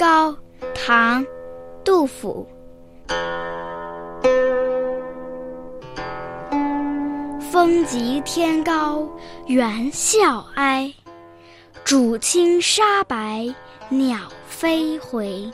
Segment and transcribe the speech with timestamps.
[0.00, 0.34] 高
[0.74, 1.22] 唐·
[1.84, 2.48] 杜甫。
[7.38, 9.06] 风急天高
[9.46, 10.90] 猿啸哀，
[11.84, 13.54] 渚清沙白
[13.90, 14.16] 鸟
[14.48, 15.50] 飞回。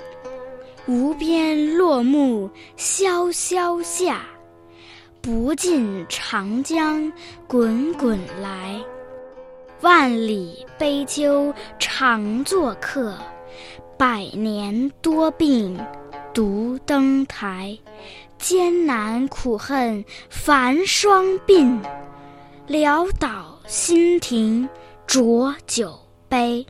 [0.87, 4.21] 无边落木萧萧下，
[5.21, 7.13] 不尽长江
[7.49, 8.81] 滚滚来。
[9.81, 13.13] 万里悲秋常作客，
[13.97, 15.79] 百年多病
[16.33, 17.79] 独登台。
[18.39, 21.81] 艰难苦恨繁霜鬓，
[22.69, 24.69] 潦倒新停
[25.07, 26.65] 浊酒杯。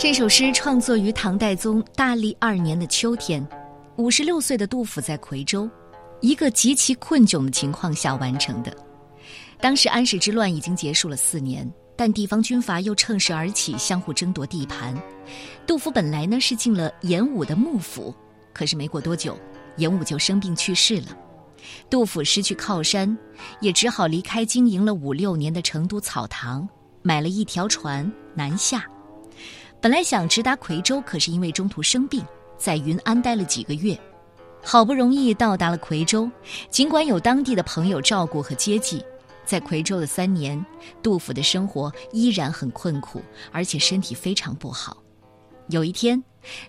[0.00, 3.46] 这首诗创作于唐代宗大历二年的秋天，
[3.96, 5.68] 五十六岁的杜甫在夔州，
[6.22, 8.74] 一个极其困窘的情况下完成的。
[9.60, 14.96] 当时安史之乱已经结束了四年，但地方军阀又趁势而起，相互争夺地盘。
[15.66, 18.14] 杜甫本来呢是进了严武的幕府，
[18.54, 19.36] 可是没过多久，
[19.76, 21.08] 严武就生病去世了。
[21.90, 23.14] 杜甫失去靠山，
[23.60, 26.66] 也只好离开经营了五六年的成都草堂，
[27.02, 28.82] 买了一条船南下。
[29.80, 32.22] 本来想直达夔州，可是因为中途生病，
[32.58, 33.98] 在云安待了几个月，
[34.62, 36.30] 好不容易到达了夔州。
[36.68, 39.02] 尽管有当地的朋友照顾和接济，
[39.46, 40.62] 在夔州的三年，
[41.02, 45.02] 杜甫的生活依然很困苦，而且身体非常不好。
[45.68, 46.22] 有一天，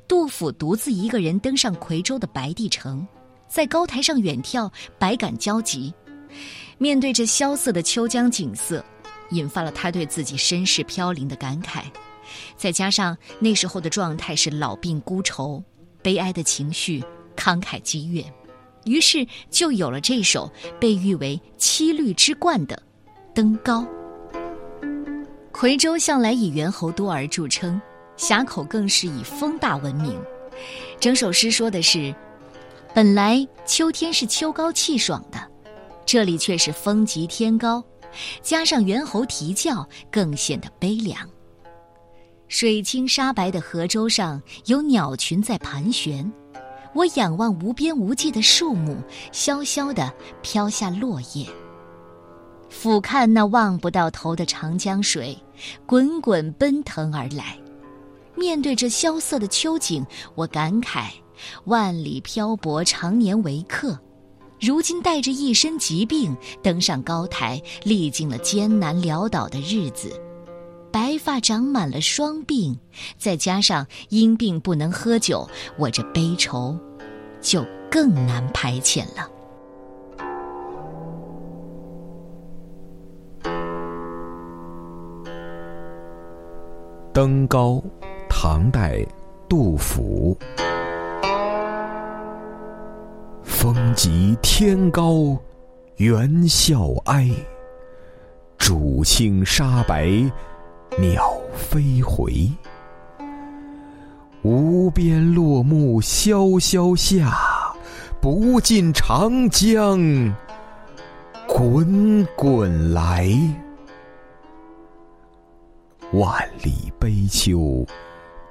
[0.08, 3.06] 杜甫独自一个人登上夔州的白帝城，
[3.50, 5.94] 在高台上远眺，百感交集。
[6.78, 8.82] 面对着萧瑟的秋江景色，
[9.32, 11.84] 引发了他对自己身世飘零的感慨。
[12.56, 15.64] 再加上那时候的状态是老病孤愁，
[16.02, 17.04] 悲哀的情绪
[17.36, 18.24] 慷慨激越，
[18.86, 22.76] 于是就有了这首被誉为七律之冠的
[23.34, 23.82] 《登高》。
[25.52, 27.80] 夔州向来以猿猴多而著称，
[28.18, 30.20] 峡口更是以风大闻名。
[31.00, 32.14] 整首诗说的是，
[32.96, 35.40] 本来秋天是秋高气爽的，
[36.06, 37.84] 这里却是风急天高，
[38.42, 41.30] 加上猿猴啼叫，更显得悲凉。
[42.52, 46.30] 水清沙白的河舟上有鸟群在盘旋，
[46.94, 48.98] 我仰望无边无际的树木，
[49.32, 51.48] 萧萧地飘下落叶。
[52.70, 55.36] 俯瞰那望不到头的长江水，
[55.86, 57.58] 滚滚奔腾而来。
[58.36, 61.10] 面对这萧瑟的秋景，我感慨：
[61.64, 63.98] 万里漂泊，常年为客，
[64.60, 70.12] 如今带着一身疾病登上高台，历尽了艰难潦倒的日子。
[70.92, 72.78] 白发长满了双鬓，
[73.18, 75.48] 再加上因病不能喝酒，
[75.78, 76.78] 我这悲愁
[77.40, 79.30] 就更难排遣了。
[87.14, 87.82] 登高，
[88.30, 89.06] 唐代，
[89.50, 90.38] 杜甫。
[93.44, 95.38] 风急天高，
[95.98, 97.30] 猿啸哀，
[98.58, 100.10] 渚清沙白。
[100.98, 102.52] 鸟飞回，
[104.42, 107.34] 无边落木萧萧下，
[108.20, 110.00] 不尽长江
[111.48, 113.26] 滚滚来。
[116.12, 117.86] 万里悲秋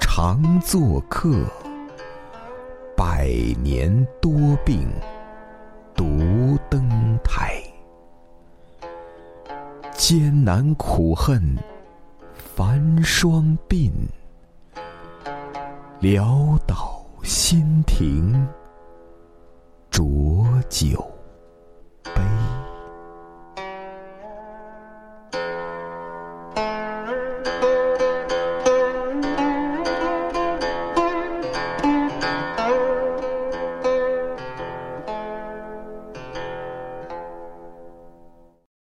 [0.00, 1.44] 常作客，
[2.96, 3.28] 百
[3.62, 4.32] 年多
[4.64, 4.88] 病
[5.94, 6.88] 独登
[7.22, 7.62] 台。
[9.92, 11.54] 艰难苦恨。
[12.62, 13.90] 繁霜鬓，
[16.02, 18.46] 潦倒新停
[19.90, 21.09] 浊酒。